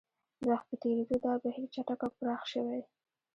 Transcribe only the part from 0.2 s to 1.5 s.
د وخت په تېرېدو دا